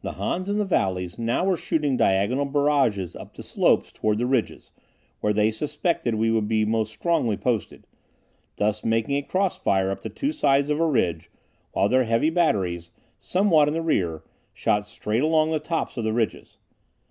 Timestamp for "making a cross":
8.82-9.58